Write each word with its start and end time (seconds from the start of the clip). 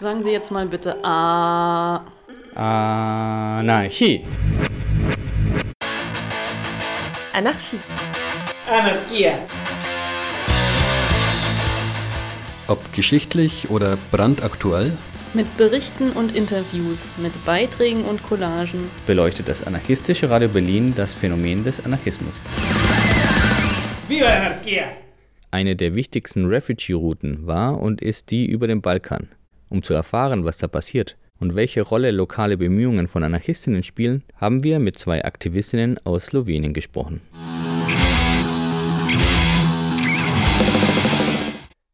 Sagen 0.00 0.22
Sie 0.22 0.30
jetzt 0.30 0.50
mal 0.50 0.64
bitte 0.64 0.96
A. 1.04 2.00
Anarchie. 2.54 4.24
Anarchie. 7.34 7.78
Anarchia. 8.66 9.34
Ob 12.66 12.80
geschichtlich 12.94 13.68
oder 13.68 13.98
brandaktuell, 14.10 14.96
Mit 15.34 15.54
Berichten 15.58 16.12
und 16.12 16.34
Interviews, 16.34 17.12
mit 17.18 17.44
Beiträgen 17.44 18.06
und 18.06 18.22
Collagen. 18.22 18.90
beleuchtet 19.04 19.48
das 19.48 19.62
anarchistische 19.62 20.30
Radio 20.30 20.48
Berlin 20.48 20.94
das 20.96 21.12
Phänomen 21.12 21.62
des 21.62 21.84
Anarchismus. 21.84 22.42
Viva 24.08 24.24
la 24.24 24.46
anarquía. 24.46 24.84
Eine 25.50 25.76
der 25.76 25.94
wichtigsten 25.94 26.46
Refugee-Routen 26.46 27.46
war 27.46 27.78
und 27.78 28.00
ist 28.00 28.30
die 28.30 28.46
über 28.46 28.66
den 28.66 28.80
Balkan. 28.80 29.28
Um 29.70 29.84
zu 29.84 29.94
erfahren, 29.94 30.44
was 30.44 30.58
da 30.58 30.66
passiert 30.66 31.16
und 31.38 31.54
welche 31.54 31.82
Rolle 31.82 32.10
lokale 32.10 32.56
Bemühungen 32.56 33.06
von 33.06 33.22
Anarchistinnen 33.22 33.84
spielen, 33.84 34.24
haben 34.34 34.64
wir 34.64 34.80
mit 34.80 34.98
zwei 34.98 35.24
Aktivistinnen 35.24 35.98
aus 36.04 36.26
Slowenien 36.26 36.74
gesprochen. 36.74 37.20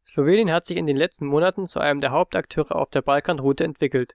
Slowenien 0.07 0.51
hat 0.51 0.65
sich 0.65 0.79
in 0.79 0.87
den 0.87 0.97
letzten 0.97 1.27
Monaten 1.27 1.67
zu 1.67 1.79
einem 1.79 2.01
der 2.01 2.13
Hauptakteure 2.13 2.75
auf 2.75 2.89
der 2.89 3.03
Balkanroute 3.03 3.65
entwickelt. 3.65 4.15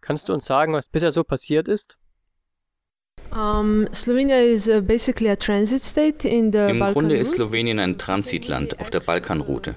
Kannst 0.00 0.28
du 0.28 0.32
uns 0.32 0.44
sagen, 0.44 0.72
was 0.72 0.86
bisher 0.86 1.10
so 1.10 1.24
passiert 1.24 1.66
ist? 1.66 1.98
Um, 3.32 3.86
Slovenia 3.92 4.40
is 4.40 4.70
basically 4.82 5.30
a 5.30 5.36
transit 5.36 5.82
state 5.82 6.28
in 6.28 6.52
the 6.52 6.58
Im 6.58 6.78
Balkan 6.78 6.92
Grunde 6.92 7.16
ist. 7.16 7.32
Slowenien 7.32 7.80
ein 7.80 7.98
Transitland 7.98 8.80
auf 8.80 8.90
der 8.90 9.00
Balkanroute. 9.00 9.74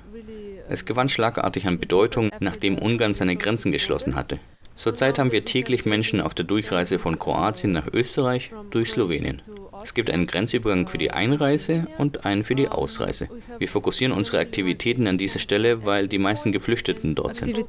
Es 0.70 0.86
gewann 0.86 1.10
schlagartig 1.10 1.68
an 1.68 1.80
Bedeutung, 1.80 2.30
nachdem 2.40 2.78
Ungarn 2.78 3.14
seine 3.14 3.36
Grenzen 3.36 3.72
geschlossen 3.72 4.16
hatte. 4.16 4.40
Zurzeit 4.76 5.20
haben 5.20 5.32
wir 5.32 5.46
täglich 5.46 5.86
Menschen 5.86 6.20
auf 6.20 6.34
der 6.34 6.46
Durchreise 6.46 6.98
von 6.98 7.20
Kroatien 7.20 7.72
nach 7.72 7.86
Österreich 7.94 8.52
durch 8.72 8.90
Slowenien. 8.90 9.42
Es 9.84 9.94
gibt 9.94 10.10
einen 10.10 10.26
Grenzübergang 10.26 10.88
für 10.88 10.98
die 10.98 11.12
Einreise 11.12 11.88
und 11.98 12.26
einen 12.26 12.44
für 12.44 12.56
die 12.56 12.70
Ausreise. 12.70 13.28
Wir 13.60 13.68
fokussieren 13.68 14.14
unsere 14.14 14.40
Aktivitäten 14.40 15.08
an 15.08 15.18
dieser 15.18 15.40
Stelle, 15.40 15.86
weil 15.86 16.08
die 16.08 16.20
meisten 16.20 16.52
Geflüchteten 16.52 17.16
dort 17.16 17.36
sind. 17.36 17.56
Uh, 17.56 17.64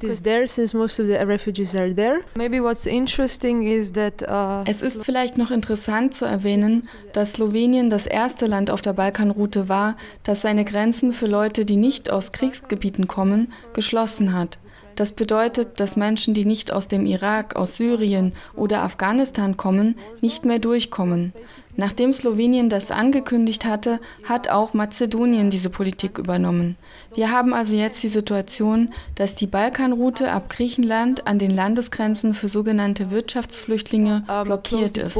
Es 4.65 4.81
ist 4.81 5.05
vielleicht 5.05 5.37
noch 5.37 5.51
interessant 5.51 6.15
zu 6.15 6.25
erwähnen, 6.25 6.89
dass 7.13 7.33
Slowenien 7.33 7.89
das 7.89 8.07
erste 8.07 8.45
Land 8.45 8.71
auf 8.71 8.81
der 8.81 8.93
Balkanroute 8.93 9.69
war, 9.69 9.95
das 10.23 10.41
seine 10.41 10.65
Grenzen 10.65 11.11
für 11.11 11.27
Leute, 11.27 11.65
die 11.65 11.75
nicht 11.75 12.09
aus 12.09 12.31
Kriegsgebieten 12.31 13.07
kommen, 13.07 13.53
geschlossen 13.73 14.33
hat. 14.33 14.57
Das 14.95 15.11
bedeutet, 15.11 15.79
dass 15.81 15.97
Menschen, 15.97 16.33
die 16.33 16.45
nicht 16.45 16.71
aus 16.71 16.87
dem 16.87 17.05
Irak, 17.05 17.55
aus 17.57 17.75
Syrien 17.75 18.33
oder 18.55 18.81
Afghanistan 18.81 19.57
kommen, 19.57 19.95
nicht 20.21 20.45
mehr 20.45 20.59
durchkommen. 20.59 21.33
Nachdem 21.77 22.13
Slowenien 22.13 22.69
das 22.69 22.89
angekündigt 22.91 23.65
hatte, 23.65 23.99
hat 24.23 24.49
auch 24.49 24.73
Mazedonien 24.73 25.49
diese 25.49 25.69
Politik 25.69 26.17
übernommen. 26.17 26.77
Wir 27.13 27.31
haben 27.31 27.53
also 27.53 27.75
jetzt 27.75 28.01
die 28.03 28.07
Situation, 28.07 28.93
dass 29.15 29.35
die 29.35 29.47
Balkanroute 29.47 30.31
ab 30.31 30.49
Griechenland 30.49 31.27
an 31.27 31.37
den 31.37 31.51
Landesgrenzen 31.51 32.33
für 32.33 32.47
sogenannte 32.47 33.11
Wirtschaftsflüchtlinge 33.11 34.23
blockiert 34.45 34.97
ist. 34.97 35.17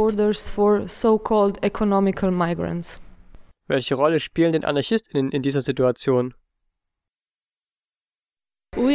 Welche 3.67 3.95
Rolle 3.95 4.19
spielen 4.19 4.51
denn 4.53 4.63
AnarchistInnen 4.63 5.31
in 5.31 5.41
dieser 5.41 5.61
Situation? 5.61 6.33
We 8.77 8.94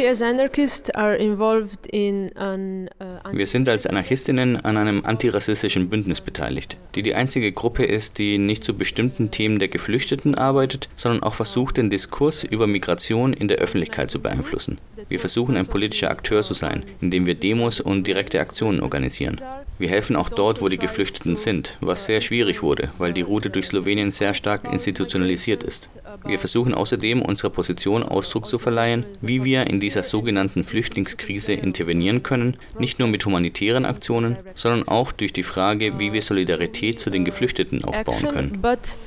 Wir 3.31 3.47
sind 3.47 3.69
als 3.69 3.87
Anarchistinnen 3.87 4.57
an 4.57 4.77
einem 4.77 5.05
antirassistischen 5.05 5.89
Bündnis 5.89 6.21
beteiligt, 6.21 6.77
die 6.95 7.03
die 7.03 7.15
einzige 7.15 7.51
Gruppe 7.51 7.85
ist, 7.85 8.17
die 8.17 8.37
nicht 8.37 8.63
zu 8.63 8.77
bestimmten 8.77 9.31
Themen 9.31 9.59
der 9.59 9.69
Geflüchteten 9.69 10.35
arbeitet, 10.35 10.89
sondern 10.95 11.23
auch 11.23 11.33
versucht, 11.33 11.77
den 11.77 11.89
Diskurs 11.89 12.43
über 12.43 12.67
Migration 12.67 13.33
in 13.33 13.47
der 13.47 13.59
Öffentlichkeit 13.59 14.11
zu 14.11 14.21
beeinflussen. 14.21 14.77
Wir 15.07 15.19
versuchen, 15.19 15.55
ein 15.55 15.67
politischer 15.67 16.11
Akteur 16.11 16.41
zu 16.43 16.53
sein, 16.53 16.83
indem 16.99 17.25
wir 17.25 17.35
Demos 17.35 17.79
und 17.79 18.05
direkte 18.05 18.39
Aktionen 18.39 18.81
organisieren. 18.81 19.39
Wir 19.79 19.89
helfen 19.89 20.15
auch 20.15 20.29
dort, 20.29 20.61
wo 20.61 20.69
die 20.69 20.77
Geflüchteten 20.77 21.37
sind, 21.37 21.77
was 21.81 22.05
sehr 22.05 22.21
schwierig 22.21 22.61
wurde, 22.61 22.89
weil 22.99 23.13
die 23.13 23.21
Route 23.21 23.49
durch 23.49 23.65
Slowenien 23.65 24.11
sehr 24.11 24.33
stark 24.33 24.71
institutionalisiert 24.71 25.63
ist. 25.63 25.89
Wir 26.25 26.39
versuchen 26.39 26.73
außerdem, 26.73 27.21
unserer 27.21 27.49
Position 27.49 28.03
Ausdruck 28.03 28.45
zu 28.45 28.57
verleihen, 28.57 29.05
wie 29.21 29.43
wir 29.43 29.67
in 29.67 29.79
dieser 29.79 30.03
sogenannten 30.03 30.63
Flüchtlingskrise 30.63 31.53
intervenieren 31.53 32.23
können, 32.23 32.57
nicht 32.79 32.99
nur 32.99 33.07
mit 33.07 33.25
humanitären 33.25 33.85
Aktionen, 33.85 34.37
sondern 34.53 34.87
auch 34.87 35.11
durch 35.11 35.33
die 35.33 35.43
Frage, 35.43 35.99
wie 35.99 36.13
wir 36.13 36.21
Solidarität 36.21 36.99
zu 36.99 37.09
den 37.09 37.25
Geflüchteten 37.25 37.83
aufbauen 37.83 38.27
können. 38.27 38.61
but 38.61 38.97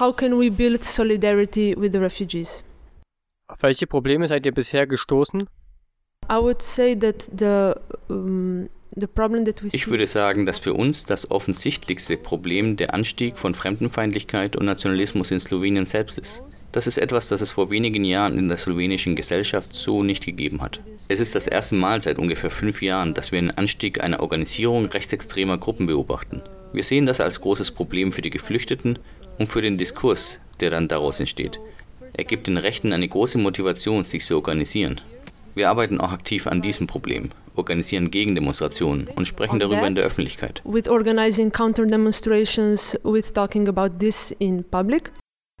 how 0.00 0.14
can 0.14 0.38
we 0.38 0.50
build 0.50 0.84
solidarity 0.84 1.74
with 1.78 1.92
the 1.92 1.98
refugees? 1.98 2.62
Auf 3.46 3.62
welche 3.62 3.86
Probleme 3.86 4.26
seid 4.26 4.46
ihr 4.46 4.52
bisher 4.52 4.86
gestoßen? 4.86 5.42
I 6.30 6.36
would 6.40 6.62
say 6.62 6.96
that 6.98 7.28
the 7.38 7.74
we 8.08 8.68
Ich 9.72 9.88
würde 9.88 10.06
sagen, 10.06 10.46
dass 10.46 10.58
für 10.58 10.74
uns 10.74 11.02
das 11.02 11.30
offensichtlichste 11.30 12.16
Problem 12.16 12.76
der 12.76 12.94
Anstieg 12.94 13.38
von 13.38 13.54
Fremdenfeindlichkeit 13.54 14.54
und 14.54 14.66
Nationalismus 14.66 15.32
in 15.32 15.40
Slowenien 15.40 15.86
selbst 15.86 16.18
ist. 16.18 16.42
Das 16.70 16.86
ist 16.86 16.98
etwas, 16.98 17.28
das 17.28 17.40
es 17.40 17.50
vor 17.50 17.70
wenigen 17.70 18.04
Jahren 18.04 18.38
in 18.38 18.48
der 18.48 18.56
slowenischen 18.56 19.16
Gesellschaft 19.16 19.72
so 19.72 20.02
nicht 20.02 20.24
gegeben 20.24 20.60
hat. 20.60 20.80
Es 21.08 21.20
ist 21.20 21.34
das 21.34 21.46
erste 21.46 21.74
Mal 21.74 22.00
seit 22.00 22.18
ungefähr 22.18 22.50
fünf 22.50 22.82
Jahren, 22.82 23.14
dass 23.14 23.32
wir 23.32 23.38
einen 23.38 23.50
Anstieg 23.50 24.02
einer 24.02 24.20
Organisierung 24.20 24.86
rechtsextremer 24.86 25.58
Gruppen 25.58 25.86
beobachten. 25.86 26.40
Wir 26.72 26.82
sehen 26.82 27.06
das 27.06 27.20
als 27.20 27.40
großes 27.40 27.72
Problem 27.72 28.12
für 28.12 28.22
die 28.22 28.30
Geflüchteten 28.30 28.98
und 29.38 29.48
für 29.48 29.62
den 29.62 29.78
Diskurs, 29.78 30.40
der 30.60 30.70
dann 30.70 30.88
daraus 30.88 31.20
entsteht. 31.20 31.60
Er 32.12 32.24
gibt 32.24 32.46
den 32.46 32.58
Rechten 32.58 32.92
eine 32.92 33.08
große 33.08 33.38
Motivation, 33.38 34.04
sich 34.04 34.24
zu 34.24 34.36
organisieren. 34.36 35.00
Wir 35.54 35.68
arbeiten 35.68 36.00
auch 36.00 36.12
aktiv 36.12 36.46
an 36.46 36.62
diesem 36.62 36.86
Problem, 36.86 37.30
organisieren 37.54 38.10
Gegendemonstrationen 38.10 39.08
und 39.08 39.26
sprechen 39.26 39.58
darüber 39.58 39.86
in 39.86 39.94
der 39.94 40.04
Öffentlichkeit. 40.04 40.62
with 40.64 40.88
organizing 40.88 41.52
counter 41.52 41.86
demonstrations, 41.86 42.98
with 43.04 43.32
talking 43.32 43.68
about 43.68 43.98
this 43.98 44.34
in 44.38 44.64
public. 44.64 45.12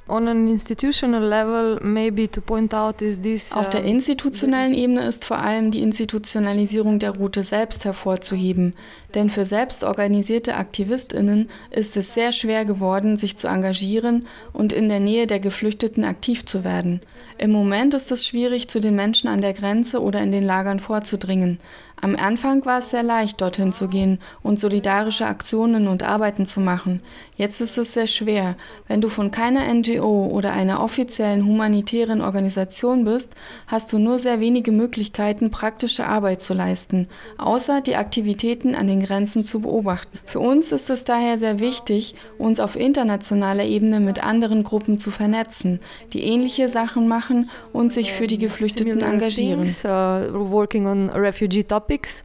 On 0.06 0.28
an 0.28 0.48
institutional 0.48 1.22
level, 1.22 1.78
maybe 1.82 2.28
to 2.28 2.42
point 2.42 2.74
out 2.74 3.00
is 3.00 3.22
this. 3.22 3.54
Auf 3.54 3.70
der 3.70 3.84
institutionellen 3.84 4.74
Ebene 4.74 5.02
ist 5.06 5.24
vor 5.24 5.38
allem 5.38 5.70
die 5.70 5.80
Institutionalisierung 5.82 6.98
der 6.98 7.16
Route 7.16 7.42
selbst 7.42 7.86
hervorzuheben, 7.86 8.74
denn 9.14 9.30
für 9.30 9.46
selbstorganisierte 9.46 10.56
Aktivistinnen 10.56 11.48
ist 11.70 11.96
es 11.96 12.12
sehr 12.12 12.32
schwer 12.32 12.66
geworden, 12.66 13.16
sich 13.16 13.38
zu 13.38 13.48
engagieren 13.48 14.26
und 14.52 14.74
in 14.74 14.90
der 14.90 15.00
Nähe 15.00 15.26
der 15.26 15.40
Geflüchteten 15.40 16.04
aktiv 16.04 16.44
zu 16.44 16.64
werden. 16.64 17.00
Im 17.38 17.50
Moment 17.50 17.94
ist 17.94 18.12
es 18.12 18.26
schwierig, 18.26 18.68
zu 18.68 18.80
den 18.80 18.96
Menschen 18.96 19.28
an 19.28 19.40
der 19.40 19.54
Grenze 19.54 20.02
oder 20.02 20.20
in 20.20 20.32
den 20.32 20.44
Lagern 20.44 20.80
vorzudringen. 20.80 21.58
Am 22.04 22.16
Anfang 22.16 22.66
war 22.66 22.80
es 22.80 22.90
sehr 22.90 23.02
leicht, 23.02 23.40
dorthin 23.40 23.72
zu 23.72 23.88
gehen 23.88 24.18
und 24.42 24.60
solidarische 24.60 25.24
Aktionen 25.24 25.88
und 25.88 26.02
Arbeiten 26.02 26.44
zu 26.44 26.60
machen. 26.60 27.02
Jetzt 27.38 27.62
ist 27.62 27.78
es 27.78 27.94
sehr 27.94 28.06
schwer. 28.06 28.56
Wenn 28.86 29.00
du 29.00 29.08
von 29.08 29.30
keiner 29.30 29.72
NGO 29.72 30.26
oder 30.26 30.52
einer 30.52 30.82
offiziellen 30.82 31.46
humanitären 31.46 32.20
Organisation 32.20 33.06
bist, 33.06 33.34
hast 33.68 33.90
du 33.90 33.98
nur 33.98 34.18
sehr 34.18 34.38
wenige 34.40 34.70
Möglichkeiten, 34.70 35.50
praktische 35.50 36.06
Arbeit 36.06 36.42
zu 36.42 36.52
leisten, 36.52 37.08
außer 37.38 37.80
die 37.80 37.96
Aktivitäten 37.96 38.74
an 38.74 38.86
den 38.86 39.02
Grenzen 39.02 39.46
zu 39.46 39.60
beobachten. 39.60 40.18
Für 40.26 40.40
uns 40.40 40.72
ist 40.72 40.90
es 40.90 41.04
daher 41.04 41.38
sehr 41.38 41.58
wichtig, 41.58 42.16
uns 42.36 42.60
auf 42.60 42.76
internationaler 42.76 43.64
Ebene 43.64 43.98
mit 44.00 44.22
anderen 44.22 44.62
Gruppen 44.62 44.98
zu 44.98 45.10
vernetzen, 45.10 45.80
die 46.12 46.22
ähnliche 46.22 46.68
Sachen 46.68 47.08
machen 47.08 47.48
und 47.72 47.94
sich 47.94 48.12
für 48.12 48.26
die 48.26 48.36
Geflüchteten 48.36 49.00
engagieren. 49.00 49.64
Topics. 51.94 52.22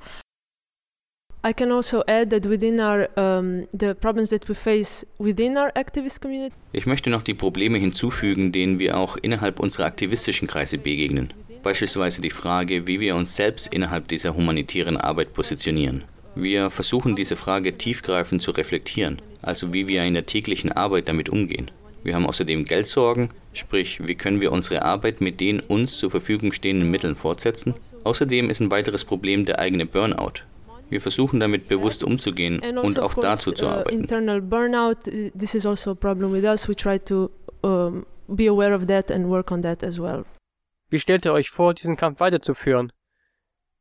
I 1.42 1.54
can 1.54 1.72
also 1.72 2.04
add 2.06 2.32
that 2.32 2.46
within 2.46 2.82
our 2.82 3.08
um, 3.18 3.68
the 3.72 3.96
problems 3.96 4.30
that 4.32 4.50
we 4.50 4.56
face 4.56 5.06
within 5.20 5.58
our 5.58 5.72
activist 5.74 6.20
community, 6.22 6.54
Ich 6.74 6.86
möchte 6.86 7.10
noch 7.10 7.22
die 7.22 7.34
Probleme 7.34 7.78
hinzufügen, 7.78 8.52
denen 8.52 8.80
wir 8.80 8.98
auch 8.98 9.16
innerhalb 9.22 9.60
unserer 9.60 9.86
aktivistischen 9.86 10.48
Kreise 10.48 10.78
begegnen. 10.78 11.30
Beispielsweise 11.64 12.22
die 12.22 12.30
Frage, 12.30 12.88
wie 12.88 13.00
wir 13.00 13.16
uns 13.16 13.36
selbst 13.36 13.74
innerhalb 13.74 14.08
dieser 14.10 14.36
humanitären 14.36 14.98
Arbeit 14.98 15.34
positionieren. 15.34 16.04
Wir 16.36 16.70
versuchen 16.70 17.16
diese 17.16 17.36
Frage 17.36 17.74
tiefgreifend 17.74 18.42
zu 18.42 18.52
reflektieren, 18.52 19.22
also 19.42 19.74
wie 19.74 19.88
wir 19.88 20.04
in 20.04 20.14
der 20.14 20.26
täglichen 20.26 20.72
Arbeit 20.72 21.08
damit 21.08 21.30
umgehen. 21.30 21.72
Wir 22.04 22.16
haben 22.16 22.26
außerdem 22.26 22.66
Geldsorgen, 22.66 23.30
sprich, 23.54 24.08
wie 24.08 24.16
können 24.16 24.42
wir 24.42 24.52
unsere 24.52 24.84
Arbeit 24.84 25.22
mit 25.22 25.40
den 25.40 25.60
uns 25.60 25.98
zur 25.98 26.10
Verfügung 26.10 26.52
stehenden 26.54 26.90
Mitteln 26.90 27.16
fortsetzen. 27.16 27.74
Außerdem 28.04 28.50
ist 28.50 28.62
ein 28.62 28.72
weiteres 28.72 29.04
Problem 29.04 29.46
der 29.46 29.60
eigene 29.60 29.86
Burnout. 29.86 30.44
Wir 30.90 31.02
versuchen 31.02 31.40
damit 31.40 31.68
bewusst 31.68 32.04
umzugehen 32.04 32.64
and 32.64 32.78
und 32.80 32.98
also 32.98 33.02
auch 33.02 33.14
dazu 33.14 33.52
zu 33.52 33.66
uh, 33.66 33.70
arbeiten. 33.70 34.00
internal 34.00 34.42
burnout. 34.42 35.08
uh, 35.08 35.30
This 35.38 35.54
is 35.54 35.66
also 35.66 35.92
a 35.92 35.96
problem 35.96 36.34
with 36.34 36.44
us. 36.46 36.68
We 36.68 36.76
try 36.76 36.98
to 37.00 37.30
um, 37.62 38.06
be 38.28 38.48
aware 38.48 38.74
of 38.74 38.88
that 38.88 39.12
and 39.12 39.28
work 39.28 39.52
on 39.52 39.62
that 39.62 39.84
as 39.84 40.00
well. 40.00 40.26
Wie 40.90 41.00
stellt 41.00 41.26
ihr 41.26 41.34
euch 41.34 41.52
vor, 41.52 41.76
diesen 41.76 41.96
Kampf 41.96 42.20
weiterzuführen? 42.20 42.92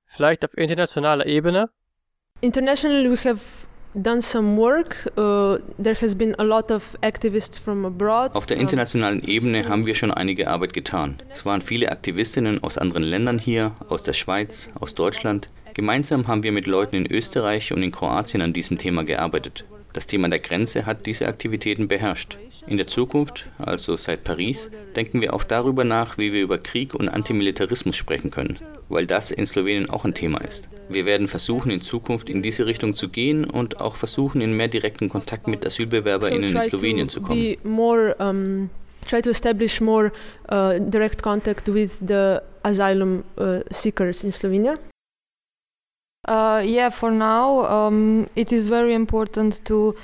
Vielleicht 0.05 0.45
auf 0.45 0.57
internationaler 0.59 1.25
Ebene? 1.27 1.71
Internationally, 2.41 3.11
we 3.11 3.17
have 3.29 3.41
done 3.95 4.21
some 4.21 4.57
work. 4.57 5.09
Uh, 5.17 5.59
there 5.79 5.95
has 5.95 6.15
been 6.15 6.35
a 6.39 6.45
lot 6.45 6.71
of 6.71 6.97
activists 7.03 7.59
from 7.59 7.85
abroad. 7.85 8.35
Auf 8.35 8.47
der 8.47 8.59
internationalen 8.59 9.23
Ebene 9.27 9.69
haben 9.69 9.87
wir 9.87 9.95
schon 9.95 10.11
einige 10.11 10.49
Arbeit 10.49 10.73
getan. 10.73 11.17
Es 11.31 11.45
waren 11.45 11.63
viele 11.63 11.91
Aktivistinnen 11.91 12.63
aus 12.63 12.79
anderen 12.79 13.03
Ländern 13.05 13.39
hier, 13.39 13.73
aus 13.89 14.03
der 14.03 14.13
Schweiz, 14.13 14.71
aus 14.81 14.95
Deutschland. 14.95 15.49
Gemeinsam 15.75 16.27
haben 16.27 16.43
wir 16.43 16.53
mit 16.53 16.67
Leuten 16.67 16.97
in 16.97 17.07
Österreich 17.11 17.73
und 17.73 17.83
in 17.83 17.93
Kroatien 17.93 18.43
an 18.43 18.53
diesem 18.53 18.79
Thema 18.79 19.05
gearbeitet. 19.05 19.65
Das 19.93 20.07
Thema 20.07 20.29
der 20.29 20.39
Grenze 20.39 20.87
hat 20.87 21.07
diese 21.07 21.27
Aktivitäten 21.27 21.89
beherrscht. 21.89 22.39
In 22.67 22.77
der 22.77 22.87
Zukunft, 22.87 23.47
also 23.59 23.97
seit 23.97 24.25
Paris, 24.25 24.71
denken 24.95 25.21
wir 25.21 25.33
auch 25.33 25.43
darüber 25.43 25.85
nach, 25.85 26.19
wie 26.19 26.33
wir 26.33 26.43
über 26.43 26.59
Krieg 26.59 26.95
und 26.95 27.09
Antimilitarismus 27.09 27.97
sprechen 27.97 28.31
können, 28.31 28.59
weil 28.89 29.07
das 29.07 29.31
in 29.31 29.47
Slowenien 29.47 29.89
auch 29.89 30.05
ein 30.05 30.15
Thema 30.15 30.39
ist. 30.43 30.69
Wir 30.89 31.07
werden 31.07 31.29
versuchen, 31.29 31.71
in 31.71 31.81
Zukunft 31.81 32.29
in 32.29 32.43
diese 32.43 32.67
Richtung 32.67 32.93
zu 32.93 33.09
gehen 33.09 33.45
und 33.45 33.81
auch 33.81 33.97
versuchen, 33.97 34.41
in 34.41 34.53
mehr 34.55 34.69
direkten 34.69 35.09
Kontakt 35.09 35.49
mit 35.49 35.65
AsylbewerberInnen 35.65 36.55
in 36.55 36.63
Slowenien 36.63 37.09
zu 37.09 37.23
kommen. 37.23 38.71
Try 39.07 39.23
to 39.23 39.31
establish 39.31 39.81
more 39.81 40.13
uh, 40.51 40.79
direct 40.79 41.23
contact 41.23 41.69
with 41.69 41.99
the 42.07 42.43
asylum 42.63 43.25
uh, 43.39 43.61
seekers 43.71 44.23
in 44.23 44.33
Slovenia. 44.33 44.75
Uh, 46.29 46.61
yeah, 46.63 46.91
for 46.91 47.11
now, 47.11 47.65
um, 47.65 48.27
it 48.35 48.53
is 48.53 48.69
very 48.69 48.95
important 48.95 49.65
to 49.65 49.95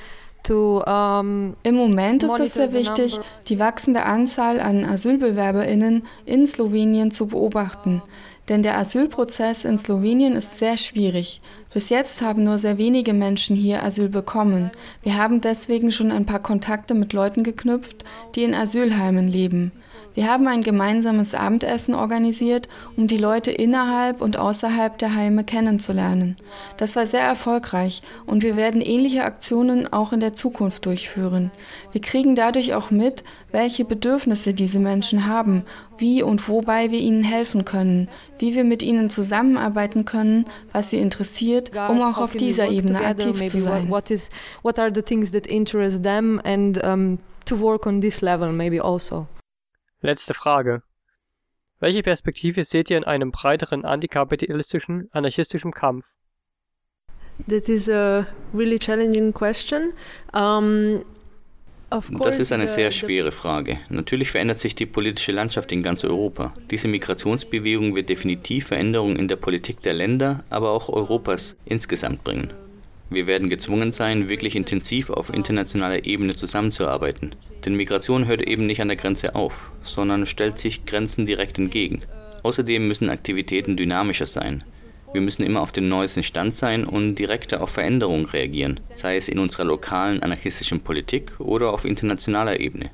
Im 0.47 1.55
Moment 1.75 2.23
ist 2.23 2.41
es 2.41 2.55
sehr 2.55 2.73
wichtig, 2.73 3.19
die 3.49 3.59
wachsende 3.59 4.05
Anzahl 4.05 4.61
an 4.61 4.85
Asylbewerberinnen 4.85 6.07
in 6.27 6.47
Slowenien 6.47 7.11
zu 7.11 7.27
beobachten. 7.27 8.03
Denn 8.49 8.63
der 8.63 8.77
Asylprozess 8.77 9.65
in 9.65 9.79
Slowenien 9.79 10.37
ist 10.37 10.59
sehr 10.59 10.77
schwierig. 10.77 11.41
Bis 11.75 11.89
jetzt 11.89 12.23
haben 12.23 12.45
nur 12.45 12.59
sehr 12.59 12.79
wenige 12.79 13.13
Menschen 13.13 13.57
hier 13.57 13.83
Asyl 13.83 14.09
bekommen. 14.09 14.71
Wir 15.03 15.17
haben 15.17 15.41
deswegen 15.41 15.91
schon 15.91 16.13
ein 16.13 16.25
paar 16.25 16.39
Kontakte 16.39 16.95
mit 16.95 17.13
Leuten 17.13 17.43
geknüpft, 17.43 18.05
die 18.37 18.45
in 18.45 18.55
Asylheimen 18.55 19.27
leben. 19.27 19.73
Wir 20.15 20.29
haben 20.29 20.47
ein 20.47 20.61
gemeinsames 20.61 21.35
Abendessen 21.35 21.97
organisiert, 21.97 22.69
um 22.97 23.09
die 23.09 23.17
Leute 23.17 23.51
innerhalb 23.51 24.23
und 24.23 24.37
außerhalb 24.37 24.97
der 24.97 25.17
Heime 25.17 25.43
kennenzulernen. 25.43 26.37
Das 26.77 26.95
war 26.95 27.05
sehr 27.05 27.23
erfolgreich 27.25 28.01
und 28.25 28.45
wir 28.45 28.57
werden 28.57 28.81
ähnliche 28.81 29.25
Aktionen 29.25 29.93
auch 29.93 30.13
in 30.13 30.21
der 30.21 30.33
Zukunft 30.33 30.87
durchführen. 30.87 31.51
Wir 31.91 32.01
kriegen 32.01 32.37
dadurch 32.37 32.75
auch 32.75 32.93
mit, 32.93 33.25
welche 33.51 33.85
Bedürfnisse 33.85 34.55
diese 34.55 34.79
Menschen 34.79 35.27
haben, 35.27 35.65
wie 35.99 36.23
und 36.23 36.49
wobei 36.49 36.93
wir 36.93 37.01
ihnen 37.01 37.25
helfen 37.25 37.65
können, 37.65 38.09
wie 38.39 38.55
wir 38.55 38.65
mit 38.65 38.85
ihnen 38.85 39.11
zusammenarbeiten 39.11 40.05
können, 40.05 40.45
was 40.73 40.91
sie 40.91 40.99
interessiert, 40.99 41.64
um 41.75 42.03
auch 42.03 42.19
auf 42.19 42.33
dieser 42.33 42.71
Ebene 42.71 43.05
aktiv 43.05 43.47
zu 43.47 43.61
sein. 43.61 43.89
What 43.89 44.11
is 44.11 44.31
what 44.63 44.79
are 44.79 44.91
the 44.95 45.03
things 45.03 45.31
that 45.33 45.47
interest 45.47 46.03
them 46.03 46.41
and 46.45 46.83
um, 46.83 47.19
to 47.47 47.61
work 47.61 47.87
on 47.87 48.01
this 48.01 48.21
level 48.21 48.53
maybe 48.53 48.83
also. 48.83 49.27
Letzte 50.01 50.35
Frage. 50.35 50.83
Welche 51.81 52.03
Perspektive 52.03 52.65
seht 52.65 52.91
ihr 52.91 52.97
in 52.97 53.05
einem 53.05 53.31
breiteren 53.31 53.85
antikapitalistischen, 53.85 55.09
anarchistischen 55.13 55.73
Kampf? 55.73 56.15
That 57.49 57.69
is 57.69 57.89
a 57.89 58.27
really 58.53 58.79
challenging 58.79 59.33
question. 59.33 59.93
Um, 60.33 61.05
das 61.91 62.39
ist 62.39 62.53
eine 62.53 62.69
sehr 62.69 62.91
schwere 62.91 63.33
Frage. 63.33 63.79
Natürlich 63.89 64.31
verändert 64.31 64.59
sich 64.59 64.75
die 64.75 64.87
politische 64.87 65.33
Landschaft 65.33 65.71
in 65.73 65.83
ganz 65.83 66.05
Europa. 66.05 66.53
Diese 66.71 66.89
Migrationsbewegung 66.89 67.95
wird 67.95 68.09
definitiv 68.09 68.67
Veränderungen 68.69 69.17
in 69.17 69.29
der 69.29 69.37
Politik 69.37 69.81
der 69.83 69.95
Länder, 69.95 70.45
aber 70.51 70.73
auch 70.73 70.89
Europas 70.89 71.57
insgesamt 71.65 72.25
bringen. 72.25 72.53
Wir 73.11 73.27
werden 73.27 73.49
gezwungen 73.49 73.93
sein, 73.93 74.29
wirklich 74.29 74.57
intensiv 74.57 75.11
auf 75.11 75.33
internationaler 75.33 76.05
Ebene 76.05 76.35
zusammenzuarbeiten. 76.35 77.31
Denn 77.65 77.77
Migration 77.77 78.27
hört 78.27 78.43
eben 78.43 78.67
nicht 78.67 78.81
an 78.81 78.89
der 78.89 78.97
Grenze 78.97 79.35
auf, 79.35 79.73
sondern 79.83 80.27
stellt 80.27 80.59
sich 80.59 80.87
Grenzen 80.87 81.27
direkt 81.27 81.59
entgegen. 81.59 82.01
Außerdem 82.43 82.89
müssen 82.89 83.09
Aktivitäten 83.09 83.77
dynamischer 83.77 84.27
sein. 84.27 84.65
Wir 85.15 85.21
müssen 85.21 85.45
immer 85.45 85.61
auf 85.61 85.71
dem 85.71 85.89
neuesten 85.89 86.25
Stand 86.25 86.57
sein 86.57 86.85
und 86.85 87.15
direkter 87.15 87.63
auf 87.63 87.71
Veränderungen 87.71 88.27
reagieren, 88.27 88.81
sei 88.95 89.17
es 89.17 89.29
in 89.29 89.39
unserer 89.39 89.65
lokalen 89.65 90.21
anarchistischen 90.25 90.81
Politik 90.81 91.39
oder 91.39 91.73
auf 91.73 91.85
internationaler 91.85 92.59
Ebene. 92.59 92.91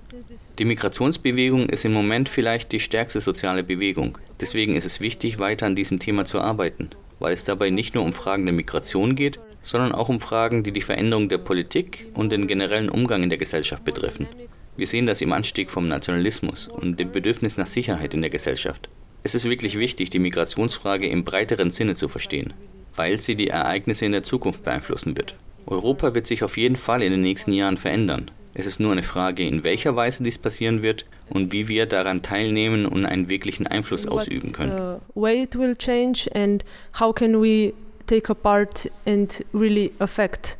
Die 0.58 0.66
Migrationsbewegung 0.66 1.70
ist 1.70 1.86
im 1.86 1.94
Moment 1.94 2.28
vielleicht 2.28 2.72
die 2.72 2.80
stärkste 2.80 3.22
soziale 3.22 3.64
Bewegung. 3.64 4.18
Deswegen 4.38 4.76
ist 4.76 4.84
es 4.84 5.00
wichtig, 5.00 5.38
weiter 5.38 5.64
an 5.64 5.74
diesem 5.74 5.98
Thema 5.98 6.26
zu 6.26 6.42
arbeiten, 6.42 6.90
weil 7.20 7.32
es 7.32 7.44
dabei 7.44 7.70
nicht 7.70 7.94
nur 7.94 8.04
um 8.04 8.12
Fragen 8.12 8.44
der 8.44 8.54
Migration 8.54 9.14
geht, 9.14 9.40
sondern 9.62 9.92
auch 9.92 10.10
um 10.10 10.20
Fragen, 10.20 10.62
die 10.62 10.72
die 10.72 10.82
Veränderung 10.82 11.30
der 11.30 11.38
Politik 11.38 12.06
und 12.12 12.32
den 12.32 12.46
generellen 12.46 12.90
Umgang 12.90 13.22
in 13.22 13.30
der 13.30 13.38
Gesellschaft 13.38 13.86
betreffen. 13.86 14.28
Wir 14.76 14.86
sehen 14.86 15.06
das 15.06 15.22
im 15.22 15.32
Anstieg 15.32 15.70
vom 15.70 15.88
Nationalismus 15.88 16.68
und 16.68 17.00
dem 17.00 17.12
Bedürfnis 17.12 17.56
nach 17.56 17.66
Sicherheit 17.66 18.12
in 18.12 18.20
der 18.20 18.28
Gesellschaft. 18.28 18.90
Es 19.22 19.34
ist 19.34 19.44
wirklich 19.44 19.78
wichtig, 19.78 20.10
die 20.10 20.18
Migrationsfrage 20.18 21.06
im 21.06 21.24
breiteren 21.24 21.70
Sinne 21.70 21.94
zu 21.94 22.08
verstehen, 22.08 22.54
weil 22.96 23.20
sie 23.20 23.34
die 23.34 23.48
Ereignisse 23.48 24.06
in 24.06 24.12
der 24.12 24.22
Zukunft 24.22 24.64
beeinflussen 24.64 25.16
wird. 25.16 25.34
Europa 25.66 26.14
wird 26.14 26.26
sich 26.26 26.42
auf 26.42 26.56
jeden 26.56 26.76
Fall 26.76 27.02
in 27.02 27.12
den 27.12 27.20
nächsten 27.20 27.52
Jahren 27.52 27.76
verändern. 27.76 28.30
Es 28.54 28.66
ist 28.66 28.80
nur 28.80 28.92
eine 28.92 29.02
Frage, 29.02 29.46
in 29.46 29.62
welcher 29.62 29.94
Weise 29.94 30.22
dies 30.22 30.38
passieren 30.38 30.82
wird 30.82 31.04
und 31.28 31.52
wie 31.52 31.68
wir 31.68 31.86
daran 31.86 32.22
teilnehmen 32.22 32.86
und 32.86 33.06
einen 33.06 33.28
wirklichen 33.28 33.66
Einfluss 33.66 34.06
ausüben 34.06 34.52
können. 34.52 35.00
Way 35.14 35.42
it 35.42 35.56
will 35.56 35.76
change 35.76 36.28
and 36.34 36.64
how 36.98 37.14
can 37.14 37.40
we 37.40 37.72
take 38.06 38.30
a 38.30 38.34
part 38.34 38.90
and 39.06 39.44
really 39.52 39.92
affect 40.00 40.56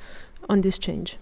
on 0.48 0.62
this 0.62 0.78
change. 0.78 1.16